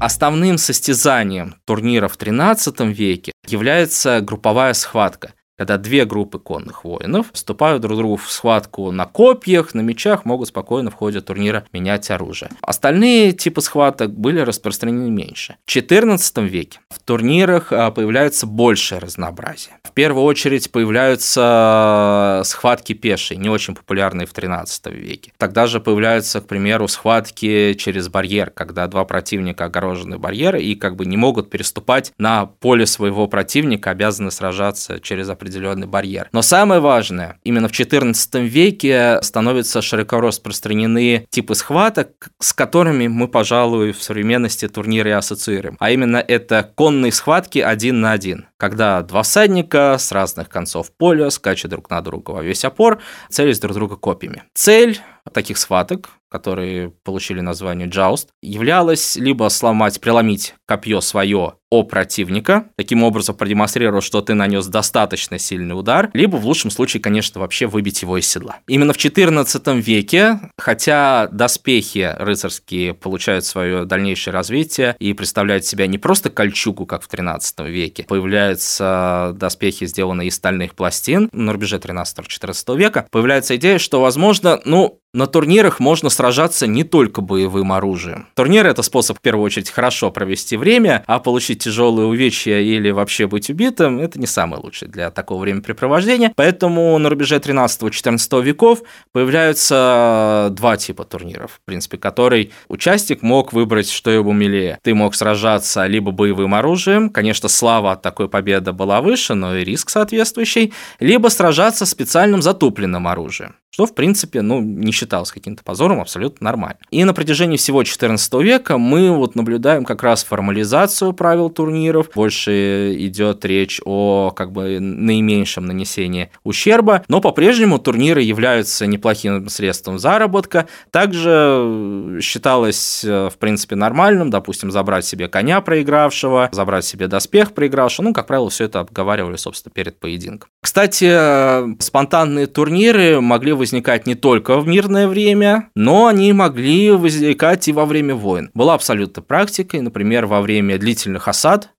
Основным 0.00 0.56
состязанием 0.56 1.56
турнира 1.66 2.08
в 2.08 2.16
XIII 2.16 2.90
веке 2.90 3.32
является 3.46 4.22
групповая 4.22 4.72
схватка, 4.72 5.34
когда 5.58 5.76
две 5.76 6.04
группы 6.04 6.38
конных 6.38 6.84
воинов 6.84 7.26
вступают 7.32 7.82
друг 7.82 7.98
другу 7.98 8.16
в 8.16 8.30
схватку 8.30 8.92
на 8.92 9.06
копьях, 9.06 9.74
на 9.74 9.80
мечах, 9.80 10.24
могут 10.24 10.48
спокойно 10.48 10.90
в 10.90 10.94
ходе 10.94 11.20
турнира 11.20 11.64
менять 11.72 12.10
оружие. 12.10 12.52
Остальные 12.62 13.32
типы 13.32 13.60
схваток 13.60 14.14
были 14.14 14.38
распространены 14.38 15.10
меньше. 15.10 15.56
В 15.66 15.76
XIV 15.76 16.46
веке 16.46 16.78
в 16.88 17.00
турнирах 17.00 17.72
а, 17.72 17.90
появляется 17.90 18.46
большее 18.46 19.00
разнообразие. 19.00 19.74
В 19.82 19.90
первую 19.90 20.24
очередь 20.24 20.70
появляются 20.70 22.42
схватки 22.44 22.92
пешие, 22.92 23.36
не 23.36 23.48
очень 23.48 23.74
популярные 23.74 24.28
в 24.28 24.32
XIII 24.32 24.94
веке. 24.94 25.32
Тогда 25.38 25.66
же 25.66 25.80
появляются, 25.80 26.40
к 26.40 26.46
примеру, 26.46 26.86
схватки 26.86 27.74
через 27.74 28.08
барьер, 28.08 28.50
когда 28.50 28.86
два 28.86 29.04
противника 29.04 29.64
огорожены 29.64 30.18
барьеры 30.18 30.62
и 30.62 30.76
как 30.76 30.94
бы 30.94 31.04
не 31.04 31.16
могут 31.16 31.50
переступать 31.50 32.12
на 32.16 32.46
поле 32.46 32.86
своего 32.86 33.26
противника, 33.26 33.90
обязаны 33.90 34.30
сражаться 34.30 35.00
через 35.00 35.28
определенный 35.28 35.47
определенный 35.48 35.86
барьер. 35.86 36.28
Но 36.32 36.42
самое 36.42 36.80
важное, 36.80 37.38
именно 37.44 37.68
в 37.68 37.72
XIV 37.72 38.46
веке 38.46 39.18
становятся 39.22 39.82
широко 39.82 40.20
распространены 40.20 41.26
типы 41.30 41.54
схваток, 41.54 42.28
с 42.38 42.52
которыми 42.52 43.08
мы, 43.08 43.28
пожалуй, 43.28 43.92
в 43.92 44.02
современности 44.02 44.68
турниры 44.68 45.12
ассоциируем. 45.12 45.76
А 45.80 45.90
именно 45.90 46.18
это 46.18 46.70
конные 46.74 47.12
схватки 47.12 47.58
один 47.58 48.00
на 48.00 48.12
один, 48.12 48.46
когда 48.56 49.02
два 49.02 49.22
всадника 49.22 49.96
с 49.98 50.12
разных 50.12 50.48
концов 50.48 50.92
поля 50.92 51.30
скачут 51.30 51.70
друг 51.70 51.90
на 51.90 52.00
друга 52.02 52.32
во 52.32 52.42
весь 52.42 52.64
опор, 52.64 53.00
целясь 53.30 53.58
друг 53.58 53.74
друга 53.74 53.96
копьями. 53.96 54.44
Цель 54.54 55.00
таких 55.32 55.58
схваток, 55.58 56.10
которые 56.28 56.90
получили 56.90 57.40
название 57.40 57.88
джауст, 57.88 58.28
являлась 58.42 59.16
либо 59.16 59.48
сломать, 59.48 60.00
преломить 60.00 60.54
копье 60.66 61.00
свое 61.00 61.54
о 61.70 61.82
противника, 61.82 62.70
таким 62.76 63.02
образом 63.02 63.36
продемонстрировав, 63.36 64.02
что 64.02 64.22
ты 64.22 64.32
нанес 64.32 64.66
достаточно 64.66 65.38
сильный 65.38 65.78
удар, 65.78 66.10
либо 66.14 66.36
в 66.36 66.46
лучшем 66.46 66.70
случае, 66.70 67.02
конечно, 67.02 67.40
вообще 67.40 67.66
выбить 67.66 68.00
его 68.00 68.16
из 68.16 68.26
седла. 68.26 68.60
Именно 68.66 68.94
в 68.94 68.96
XIV 68.96 69.80
веке, 69.80 70.40
хотя 70.56 71.28
доспехи 71.30 72.14
рыцарские 72.18 72.94
получают 72.94 73.44
свое 73.44 73.84
дальнейшее 73.84 74.32
развитие 74.32 74.96
и 74.98 75.12
представляют 75.12 75.66
себя 75.66 75.86
не 75.86 75.98
просто 75.98 76.30
кольчугу, 76.30 76.86
как 76.86 77.02
в 77.02 77.12
XIII 77.12 77.68
веке, 77.68 78.04
появляются 78.04 79.32
доспехи, 79.34 79.84
сделанные 79.84 80.28
из 80.28 80.36
стальных 80.36 80.74
пластин 80.74 81.28
на 81.32 81.52
рубеже 81.52 81.76
XIII-XIV 81.76 82.76
века, 82.78 83.06
появляется 83.10 83.56
идея, 83.56 83.78
что, 83.78 84.00
возможно, 84.00 84.60
ну, 84.64 85.00
на 85.18 85.26
турнирах 85.26 85.80
можно 85.80 86.10
сражаться 86.10 86.68
не 86.68 86.84
только 86.84 87.20
боевым 87.20 87.72
оружием. 87.72 88.28
Турнир– 88.34 88.66
это 88.68 88.82
способ, 88.82 89.18
в 89.18 89.20
первую 89.20 89.44
очередь, 89.44 89.68
хорошо 89.68 90.12
провести 90.12 90.56
время, 90.56 91.02
а 91.08 91.18
получить 91.18 91.64
тяжелые 91.64 92.06
увечья 92.06 92.60
или 92.60 92.90
вообще 92.90 93.26
быть 93.26 93.50
убитым– 93.50 93.98
это 94.00 94.20
не 94.20 94.28
самое 94.28 94.62
лучшее 94.62 94.88
для 94.88 95.10
такого 95.10 95.40
времяпрепровождения. 95.40 96.32
Поэтому 96.36 96.96
на 96.98 97.08
рубеже 97.08 97.38
13-14 97.38 98.42
веков 98.42 98.82
появляются 99.10 100.50
два 100.52 100.76
типа 100.76 101.02
турниров, 101.02 101.54
в 101.54 101.60
принципе, 101.64 101.98
который 101.98 102.52
участник 102.68 103.22
мог 103.22 103.52
выбрать, 103.52 103.90
что 103.90 104.12
ему 104.12 104.32
милее. 104.32 104.78
Ты 104.82 104.94
мог 104.94 105.16
сражаться 105.16 105.84
либо 105.86 106.12
боевым 106.12 106.54
оружием, 106.54 107.10
конечно, 107.10 107.48
слава 107.48 107.92
от 107.92 108.02
такой 108.02 108.28
победы 108.28 108.72
была 108.72 109.00
выше, 109.00 109.34
но 109.34 109.56
и 109.56 109.64
риск 109.64 109.90
соответствующий, 109.90 110.72
либо 111.00 111.26
сражаться 111.26 111.86
специальным 111.86 112.40
затупленным 112.40 113.08
оружием 113.08 113.56
что, 113.70 113.86
в 113.86 113.94
принципе, 113.94 114.42
ну, 114.42 114.60
не 114.60 114.92
считалось 114.92 115.30
каким-то 115.30 115.62
позором, 115.62 116.00
абсолютно 116.00 116.44
нормально. 116.44 116.78
И 116.90 117.04
на 117.04 117.14
протяжении 117.14 117.56
всего 117.56 117.82
XIV 117.82 118.42
века 118.42 118.78
мы 118.78 119.10
вот 119.10 119.34
наблюдаем 119.34 119.84
как 119.84 120.02
раз 120.02 120.24
формализацию 120.24 121.12
правил 121.12 121.50
турниров, 121.50 122.10
больше 122.14 122.94
идет 122.98 123.44
речь 123.44 123.80
о 123.84 124.32
как 124.34 124.52
бы 124.52 124.80
наименьшем 124.80 125.66
нанесении 125.66 126.30
ущерба, 126.44 127.04
но 127.08 127.20
по-прежнему 127.20 127.78
турниры 127.78 128.22
являются 128.22 128.86
неплохим 128.86 129.48
средством 129.48 129.98
заработка. 129.98 130.66
Также 130.90 132.18
считалось, 132.22 133.04
в 133.04 133.34
принципе, 133.38 133.76
нормальным, 133.76 134.30
допустим, 134.30 134.70
забрать 134.70 135.04
себе 135.04 135.28
коня 135.28 135.60
проигравшего, 135.60 136.48
забрать 136.52 136.84
себе 136.84 137.06
доспех 137.06 137.52
проигравшего, 137.52 138.06
ну, 138.06 138.12
как 138.14 138.26
правило, 138.26 138.50
все 138.50 138.64
это 138.64 138.80
обговаривали, 138.80 139.36
собственно, 139.36 139.72
перед 139.72 140.00
поединком. 140.00 140.50
Кстати, 140.68 141.80
спонтанные 141.82 142.46
турниры 142.46 143.22
могли 143.22 143.52
возникать 143.52 144.06
не 144.06 144.14
только 144.14 144.60
в 144.60 144.68
мирное 144.68 145.08
время, 145.08 145.70
но 145.74 146.08
они 146.08 146.30
могли 146.34 146.90
возникать 146.90 147.68
и 147.68 147.72
во 147.72 147.86
время 147.86 148.14
войн. 148.14 148.50
Была 148.52 148.74
абсолютно 148.74 149.22
практикой, 149.22 149.80
например, 149.80 150.26
во 150.26 150.42
время 150.42 150.76
длительных 150.76 151.26
осад 151.26 151.70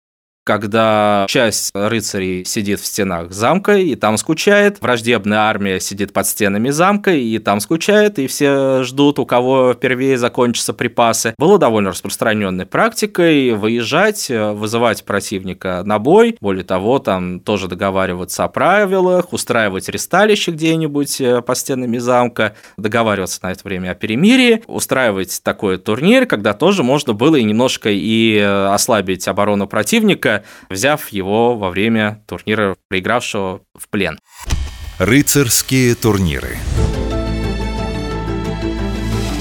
когда 0.50 1.28
часть 1.30 1.70
рыцарей 1.76 2.44
сидит 2.44 2.80
в 2.80 2.86
стенах 2.88 3.32
замка 3.32 3.78
и 3.78 3.94
там 3.94 4.18
скучает, 4.18 4.82
враждебная 4.82 5.42
армия 5.42 5.80
сидит 5.80 6.12
под 6.12 6.26
стенами 6.26 6.72
замка 6.72 7.12
и 7.12 7.38
там 7.38 7.60
скучает, 7.60 8.18
и 8.18 8.26
все 8.26 8.82
ждут, 8.82 9.20
у 9.20 9.28
кого 9.28 9.74
впервые 9.76 10.18
закончатся 10.18 10.74
припасы. 10.74 11.36
Было 11.38 11.60
довольно 11.60 11.92
распространенной 11.92 12.66
практикой 12.66 13.52
выезжать, 13.52 14.32
вызывать 14.32 15.04
противника 15.06 15.84
на 15.86 16.00
бой, 16.00 16.36
более 16.42 16.64
того, 16.64 16.98
там 16.98 17.42
тоже 17.42 17.68
договариваться 17.68 18.44
о 18.44 18.48
правилах, 18.48 19.32
устраивать 19.32 19.88
ресталище 19.88 20.50
где-нибудь 20.50 21.22
э, 21.22 21.44
под 21.44 21.58
стенами 21.60 22.00
замка, 22.00 22.56
договариваться 22.76 23.40
на 23.44 23.52
это 23.52 23.62
время 23.64 23.92
о 23.92 23.94
перемирии, 23.94 24.64
устраивать 24.66 25.42
такой 25.44 25.78
турнир, 25.78 26.26
когда 26.26 26.56
тоже 26.56 26.82
можно 26.82 27.14
было 27.14 27.36
и 27.36 27.44
немножко 27.44 27.92
и 27.92 28.40
э, 28.40 28.66
ослабить 28.74 29.28
оборону 29.28 29.68
противника, 29.68 30.39
взяв 30.70 31.10
его 31.10 31.56
во 31.56 31.70
время 31.70 32.24
турнира, 32.28 32.76
проигравшего 32.88 33.62
в 33.76 33.90
плен. 33.90 34.20
Рыцарские 35.00 35.96
турниры. 35.96 36.58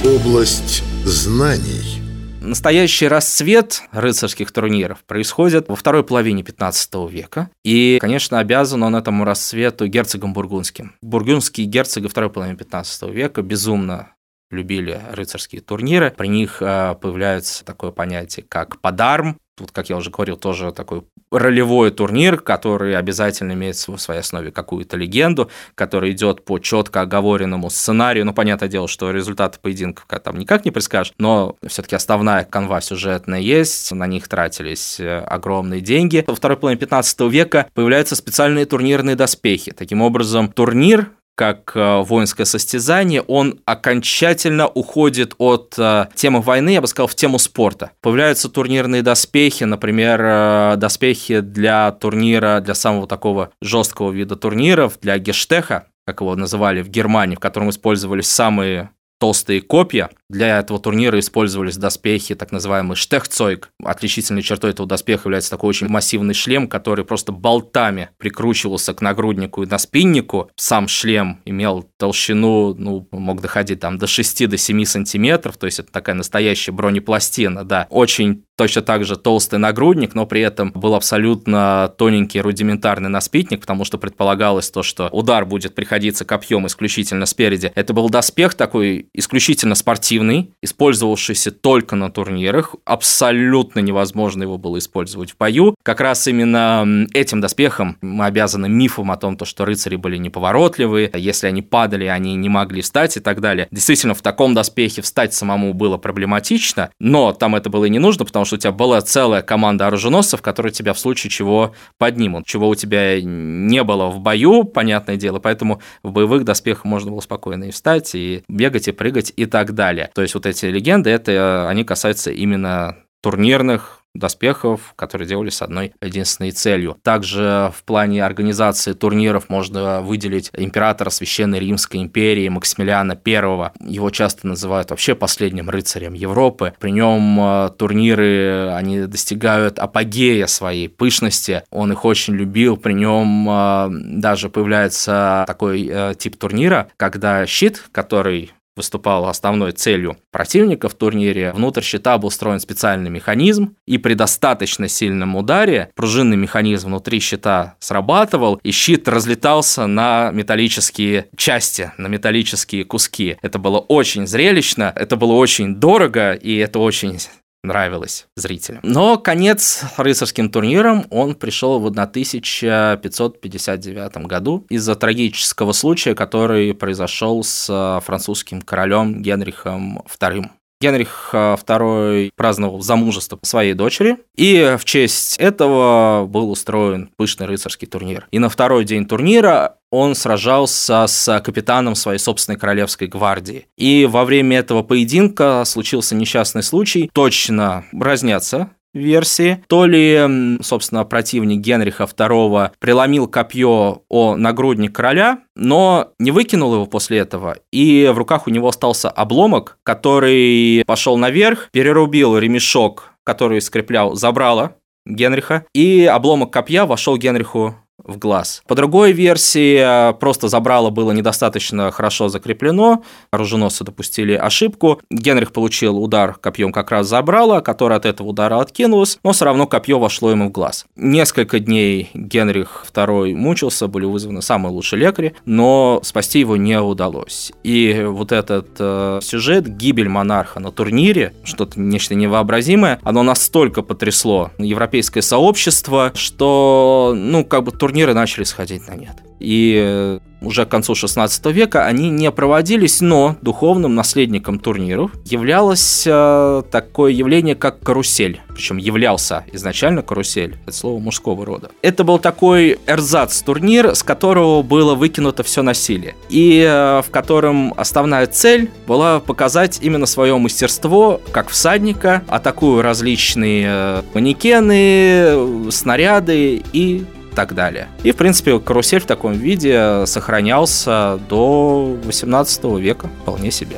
Область 0.05 0.85
знаний. 1.05 2.01
Настоящий 2.41 3.09
расцвет 3.09 3.83
рыцарских 3.91 4.53
турниров 4.53 5.05
происходит 5.05 5.69
во 5.69 5.75
второй 5.75 6.05
половине 6.05 6.43
15 6.43 7.11
века. 7.11 7.51
И, 7.65 7.99
конечно, 8.01 8.39
обязан 8.39 8.83
он 8.85 8.95
этому 8.95 9.25
расцвету 9.25 9.87
герцогам 9.87 10.33
бургундским. 10.33 10.95
Бургундские 11.03 11.67
герцоги 11.67 12.07
второй 12.07 12.31
половины 12.31 12.57
15 12.57 13.11
века 13.11 13.43
безумно 13.43 14.15
любили 14.51 15.01
рыцарские 15.13 15.61
турниры. 15.61 16.11
При 16.17 16.29
них 16.29 16.63
э, 16.63 16.95
появляется 17.01 17.65
такое 17.65 17.91
понятие, 17.91 18.47
как 18.49 18.81
подарм, 18.81 19.37
Тут, 19.59 19.73
как 19.73 19.91
я 19.91 19.97
уже 19.97 20.11
говорил, 20.11 20.37
тоже 20.37 20.71
такой 20.71 21.03
ролевой 21.33 21.91
турнир, 21.91 22.39
который 22.41 22.97
обязательно 22.97 23.53
имеет 23.53 23.75
в 23.75 23.99
своей 23.99 24.21
основе 24.21 24.53
какую-то 24.53 24.97
легенду, 24.97 25.51
который 25.75 26.13
идет 26.13 26.45
по 26.45 26.61
четко 26.61 27.01
оговоренному 27.01 27.69
сценарию. 27.71 28.25
Ну, 28.25 28.33
понятное 28.33 28.69
дело, 28.69 28.87
что 28.87 29.11
результаты 29.11 29.59
поединков 29.61 30.07
там 30.23 30.39
никак 30.39 30.65
не 30.65 30.71
предскажешь, 30.71 31.13
но 31.19 31.57
все-таки 31.67 31.97
основная 31.97 32.45
канва 32.45 32.81
сюжетная 32.81 33.41
есть, 33.41 33.91
на 33.91 34.07
них 34.07 34.29
тратились 34.29 35.01
э, 35.01 35.19
огромные 35.19 35.81
деньги. 35.81 36.25
Во 36.27 36.37
второй 36.37 36.57
половине 36.57 36.79
15 36.79 37.21
века 37.23 37.67
появляются 37.75 38.15
специальные 38.15 38.67
турнирные 38.67 39.17
доспехи. 39.17 39.73
Таким 39.73 40.03
образом, 40.03 40.53
турнир 40.53 41.11
как 41.39 41.71
э, 41.77 42.03
воинское 42.03 42.45
состязание, 42.45 43.23
он 43.23 43.61
окончательно 43.65 44.67
уходит 44.67 45.37
от 45.39 45.73
э, 45.79 46.07
темы 46.17 46.41
войны, 46.41 46.71
я 46.71 46.81
бы 46.81 46.89
сказал, 46.89 47.07
в 47.07 47.15
тему 47.15 47.39
спорта. 47.39 47.93
Появляются 48.01 48.49
турнирные 48.49 49.03
доспехи, 49.03 49.63
например, 49.63 50.21
э, 50.21 50.75
доспехи 50.79 51.39
для 51.39 51.93
турнира, 51.93 52.59
для 52.59 52.75
самого 52.75 53.07
такого 53.07 53.53
жесткого 53.63 54.11
вида 54.11 54.35
турниров, 54.35 54.99
для 55.01 55.17
гештеха, 55.19 55.87
как 56.05 56.23
его 56.23 56.35
называли 56.35 56.83
в 56.83 56.89
Германии, 56.89 57.37
в 57.37 57.41
котором 57.41 57.71
использовались 57.71 58.27
самые 58.27 58.91
толстые 59.21 59.61
копья, 59.61 60.11
Для 60.31 60.59
этого 60.59 60.79
турнира 60.79 61.19
использовались 61.19 61.79
доспехи, 61.79 62.35
так 62.35 62.53
называемый 62.53 62.97
штехцойк. 62.97 63.71
Отличительной 63.83 64.43
чертой 64.43 64.73
этого 64.73 64.87
доспеха 64.87 65.23
является 65.25 65.51
такой 65.51 65.71
очень 65.71 65.89
массивный 65.89 66.35
шлем, 66.35 66.69
который 66.69 67.05
просто 67.07 67.33
болтами 67.33 68.11
прикручивался 68.19 68.93
к 68.93 69.01
нагруднику 69.01 69.63
и 69.63 69.67
на 69.67 69.79
спиннику. 69.79 70.51
Сам 70.55 70.87
шлем 70.87 71.41
имел 71.47 71.89
толщину, 71.97 72.75
ну, 72.75 73.09
мог 73.11 73.41
доходить 73.41 73.81
там 73.81 73.97
до 73.97 74.07
6 74.07 74.49
до 74.49 74.59
7 74.59 74.85
сантиметров, 74.85 75.57
то 75.57 75.65
есть 75.65 75.79
это 75.79 75.91
такая 75.91 76.15
настоящая 76.15 76.73
бронепластина, 76.73 77.65
да. 77.65 77.87
Очень 77.89 78.45
точно 78.59 78.83
так 78.83 79.05
же 79.05 79.17
толстый 79.17 79.59
нагрудник, 79.59 80.15
но 80.15 80.27
при 80.27 80.41
этом 80.41 80.73
был 80.73 80.95
абсолютно 80.97 81.95
тоненький 81.97 82.41
рудиментарный 82.41 83.09
наспитник, 83.09 83.61
потому 83.61 83.85
что 83.85 83.99
предполагалось 83.99 84.69
то, 84.71 84.83
что 84.83 85.09
удар 85.13 85.47
будет 85.47 85.77
приходиться 85.77 86.25
копьем 86.25 86.67
исключительно 86.67 87.25
спереди. 87.25 87.71
Это 87.77 87.95
был 87.95 88.11
доспех 88.11 88.55
такой 88.55 89.09
исключительно 89.15 89.77
спортивный, 89.77 90.18
использовавшийся 90.63 91.51
только 91.51 91.97
на 91.97 92.11
турнирах. 92.11 92.75
Абсолютно 92.85 93.81
невозможно 93.81 94.43
его 94.43 94.59
было 94.59 94.79
использовать 94.79 95.33
в 95.33 95.37
бою. 95.37 95.75
Как 95.83 96.01
раз 96.01 96.27
именно 96.27 97.07
этим 97.15 97.41
доспехом 97.41 97.97
мы 98.01 98.27
обязаны 98.27 98.69
мифом 98.69 99.11
о 99.11 99.17
том, 99.17 99.37
то, 99.37 99.45
что 99.45 99.65
рыцари 99.65 99.97
были 99.97 100.17
неповоротливые, 100.17 101.11
если 101.15 101.47
они 101.47 101.63
падали, 101.63 102.07
они 102.07 102.35
не 102.35 102.49
могли 102.49 102.83
встать 102.83 103.17
и 103.17 103.21
так 103.21 103.41
далее. 103.41 103.69
Действительно, 103.71 104.15
в 104.15 104.23
таком 104.23 104.55
доспехе 104.55 105.03
встать 105.03 105.35
самому 105.35 105.75
было 105.75 105.97
проблематично, 105.97 106.91
но 106.99 107.33
там 107.33 107.55
это 107.55 107.71
было 107.71 107.85
и 107.85 107.91
не 107.91 107.99
нужно, 107.99 108.25
потому 108.25 108.45
что 108.45 108.57
у 108.57 108.59
тебя 108.59 108.73
была 108.73 109.01
целая 109.01 109.43
команда 109.43 109.87
оруженосцев, 109.87 110.43
которые 110.43 110.73
тебя 110.73 110.93
в 110.93 110.99
случае 110.99 111.31
чего 111.31 111.75
поднимут, 111.99 112.47
чего 112.47 112.69
у 112.69 112.75
тебя 112.75 113.21
не 113.21 113.83
было 113.85 114.09
в 114.09 114.21
бою, 114.21 114.65
понятное 114.65 115.17
дело, 115.17 115.39
поэтому 115.39 115.81
в 116.03 116.13
боевых 116.13 116.45
доспехах 116.45 116.85
можно 116.85 117.11
было 117.11 117.21
спокойно 117.21 117.65
и 117.65 117.71
встать, 117.71 118.15
и 118.15 118.43
бегать, 118.49 118.89
и 118.89 118.93
прыгать, 118.93 119.33
и 119.37 119.47
так 119.47 119.75
далее. 119.75 120.08
То 120.15 120.23
есть 120.23 120.35
вот 120.35 120.47
эти 120.47 120.67
легенды, 120.67 121.11
это 121.11 121.69
они 121.69 121.85
касаются 121.85 122.31
именно 122.31 122.97
турнирных 123.21 123.99
доспехов, 124.15 124.95
которые 124.97 125.29
делались 125.29 125.57
с 125.57 125.63
одной 125.63 125.93
единственной 126.01 126.51
целью. 126.51 126.97
Также 127.03 127.73
в 127.77 127.85
плане 127.85 128.25
организации 128.25 128.93
турниров 128.93 129.49
можно 129.49 130.01
выделить 130.01 130.51
императора 130.55 131.11
Священной 131.11 131.61
Римской 131.61 132.01
империи 132.01 132.49
Максимилиана 132.49 133.19
I. 133.25 133.71
Его 133.89 134.11
часто 134.11 134.47
называют 134.47 134.91
вообще 134.91 135.15
последним 135.15 135.71
рыцарем 135.71 136.15
Европы. 136.15 136.75
При 136.81 136.91
нем 136.91 137.39
э, 137.41 137.71
турниры, 137.79 138.71
они 138.73 139.03
достигают 139.03 139.79
апогея 139.79 140.47
своей 140.47 140.89
пышности. 140.89 141.63
Он 141.71 141.93
их 141.93 142.05
очень 142.05 142.35
любил. 142.35 142.77
При 142.77 142.95
нем 142.95 143.49
э, 143.49 143.89
даже 143.91 144.49
появляется 144.49 145.45
такой 145.47 145.89
э, 145.89 146.15
тип 146.19 146.37
турнира, 146.37 146.89
когда 146.97 147.47
щит, 147.47 147.85
который 147.93 148.53
выступал 148.79 149.27
основной 149.27 149.73
целью 149.73 150.17
противника 150.31 150.89
в 150.89 150.95
турнире. 150.95 151.53
Внутрь 151.53 151.83
щита 151.83 152.17
был 152.17 152.29
устроен 152.29 152.61
специальный 152.61 153.11
механизм, 153.11 153.77
и 153.87 153.99
при 153.99 154.15
достаточно 154.15 154.89
сильном 154.89 155.37
ударе 155.37 155.91
пружинный 155.95 156.37
механизм 156.37 156.89
внутри 156.89 157.21
щита 157.21 157.75
срабатывал, 157.81 158.61
и 158.63 158.71
щит 158.71 159.09
разлетался 159.09 159.87
на 159.87 160.31
металлические 160.31 161.27
части, 161.37 161.93
на 161.99 162.07
металлические 162.07 162.85
куски. 162.85 163.37
Это 163.43 163.59
было 163.59 163.79
очень 163.79 164.27
зрелищно, 164.27 164.93
это 164.95 165.17
было 165.17 165.33
очень 165.33 165.75
дорого, 165.75 166.33
и 166.33 166.57
это 166.57 166.79
очень 166.79 167.19
нравилось 167.63 168.27
зрителям. 168.37 168.81
Но 168.83 169.17
конец 169.19 169.85
рыцарским 169.97 170.51
турнирам 170.51 171.07
он 171.11 171.35
пришел 171.35 171.81
в 171.81 171.87
1559 171.87 174.27
году 174.27 174.67
из-за 174.69 174.95
трагического 174.95 175.73
случая, 175.73 176.15
который 176.15 176.75
произошел 176.75 177.43
с 177.43 178.01
французским 178.05 178.61
королем 178.63 179.23
Генрихом 179.23 180.03
II. 180.21 180.51
Генрих 180.81 181.31
II 181.33 182.31
праздновал 182.37 182.81
замужество 182.81 183.37
своей 183.43 183.75
дочери, 183.75 184.19
и 184.37 184.77
в 184.79 184.85
честь 184.85 185.37
этого 185.39 186.25
был 186.27 186.53
устроен 186.53 187.11
пышный 187.17 187.47
рыцарский 187.47 187.89
турнир. 187.89 188.29
И 188.31 188.39
на 188.39 188.49
второй 188.49 188.85
день 188.85 189.05
турнира 189.05 189.78
он 189.91 190.15
сражался 190.15 191.07
с 191.07 191.41
капитаном 191.41 191.95
своей 191.95 192.19
собственной 192.19 192.59
королевской 192.59 193.09
гвардии. 193.09 193.67
И 193.77 194.07
во 194.07 194.25
время 194.25 194.59
этого 194.59 194.83
поединка 194.83 195.63
случился 195.65 196.15
несчастный 196.15 196.63
случай. 196.63 197.11
Точно 197.13 197.85
разнятся 197.93 198.71
версии. 198.95 199.63
То 199.69 199.87
ли, 199.87 200.59
собственно, 200.63 201.05
противник 201.05 201.61
Генриха 201.61 202.05
II 202.05 202.71
преломил 202.79 203.27
копье 203.29 204.03
о 204.09 204.37
нагрудник 204.37 204.95
короля, 204.95 205.41
но 205.55 206.13
не 206.19 206.31
выкинул 206.31 206.75
его 206.75 206.87
после 206.87 207.19
этого, 207.19 207.59
и 207.71 208.11
в 208.13 208.19
руках 208.19 208.47
у 208.47 208.51
него 208.51 208.69
остался 208.69 209.11
обломок, 209.11 209.79
который 209.83 210.85
пошел 210.87 211.17
наверх, 211.17 211.69
перерубил 211.71 212.39
ремешок, 212.39 213.13
который 213.25 213.61
скреплял 213.61 214.15
забрало 214.15 214.77
Генриха, 215.07 215.65
и 215.75 216.05
обломок 216.05 216.53
копья 216.53 216.85
вошел 216.85 217.17
Генриху 217.17 217.77
в 218.05 218.19
глаз. 218.19 218.63
По 218.67 218.75
другой 218.75 219.13
версии, 219.13 220.13
просто 220.19 220.49
забрало 220.49 220.91
было 220.91 221.13
недостаточно 221.13 221.91
хорошо 221.91 222.29
закреплено, 222.29 223.03
оруженосцы 223.31 223.85
допустили 223.85 224.35
ошибку, 224.35 225.01
Генрих 225.11 225.53
получил 225.53 225.99
удар 225.99 226.35
копьем 226.35 226.73
как 226.73 226.91
раз 226.91 227.09
забрало, 227.09 227.61
который 227.61 227.97
от 227.97 228.07
этого 228.07 228.29
удара 228.29 228.61
откинулось, 228.61 229.19
но 229.23 229.33
все 229.33 229.45
равно 229.45 229.67
копье 229.67 229.99
вошло 229.99 230.31
ему 230.31 230.49
в 230.49 230.53
глаз. 230.53 230.87
Несколько 230.97 231.61
дней 231.61 232.11
Генрих 232.15 232.87
II 232.93 233.35
мучился, 233.35 233.89
были 233.89 234.05
вызваны 234.05 234.43
самые 234.43 234.73
лучшие 234.73 235.01
лекари, 235.01 235.35
но 235.45 236.01
спасти 236.03 236.41
его 236.41 236.57
не 236.57 236.81
удалось. 236.81 237.53
И 237.63 238.05
вот 238.07 238.33
этот 238.33 238.69
э, 238.79 239.21
сюжет, 239.23 239.69
гибель 239.69 240.09
монарха 240.09 240.61
на 240.61 240.73
турнире, 240.73 241.35
что-то 241.45 241.81
нечто 241.81 242.15
невообразимое, 242.15 243.01
оно 243.03 243.23
настолько 243.23 243.83
потрясло 243.83 244.51
европейское 244.59 245.23
сообщество, 245.23 246.13
что, 246.15 247.13
ну, 247.17 247.45
как 247.45 247.65
бы 247.65 247.73
турниры 247.89 248.13
начали 248.13 248.45
сходить 248.45 248.87
на 248.87 248.97
нет. 248.97 249.17
И 249.41 249.81
э, 249.83 250.19
уже 250.43 250.67
к 250.67 250.69
концу 250.69 250.95
16 250.95 251.47
века 251.47 251.87
они 251.87 252.11
не 252.11 252.31
проводились, 252.31 253.01
но 253.01 253.37
духовным 253.41 253.95
наследником 253.95 254.59
турниров 254.59 255.11
являлось 255.25 256.05
э, 256.07 256.63
такое 256.71 257.13
явление, 257.13 257.55
как 257.55 257.81
карусель. 257.81 258.43
Причем 258.55 258.77
являлся 258.77 259.47
изначально 259.55 260.03
карусель, 260.03 260.59
это 260.67 260.77
слово 260.77 260.99
мужского 260.99 261.47
рода. 261.47 261.71
Это 261.81 262.05
был 262.05 262.19
такой 262.19 262.79
эрзац-турнир, 262.87 263.95
с 263.95 264.03
которого 264.03 264.61
было 264.61 264.95
выкинуто 264.95 265.43
все 265.43 265.63
насилие. 265.63 266.15
И 266.29 266.63
э, 266.69 267.01
в 267.01 267.11
котором 267.11 267.73
основная 267.79 268.27
цель 268.27 268.71
была 268.87 269.19
показать 269.21 269.79
именно 269.81 270.05
свое 270.05 270.37
мастерство, 270.37 271.23
как 271.33 271.49
всадника, 271.49 272.23
атакуя 272.29 272.83
различные 272.83 274.05
манекены, 274.13 275.71
снаряды 275.71 276.63
и 276.75 277.07
так 277.39 277.55
далее. 277.55 277.87
И, 278.03 278.11
в 278.11 278.17
принципе, 278.17 278.59
карусель 278.59 278.99
в 278.99 279.07
таком 279.07 279.35
виде 279.35 280.03
сохранялся 280.07 281.21
до 281.29 281.97
18 282.03 282.65
века 282.81 283.09
вполне 283.23 283.53
себе. 283.53 283.77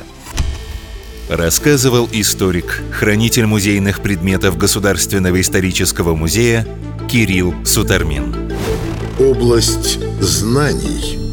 Рассказывал 1.28 2.08
историк, 2.10 2.82
хранитель 2.90 3.44
музейных 3.44 4.00
предметов 4.00 4.56
Государственного 4.56 5.42
исторического 5.42 6.14
музея 6.14 6.66
Кирилл 7.06 7.54
Сутармин. 7.66 8.34
Область 9.18 10.00
знаний– 10.22 11.18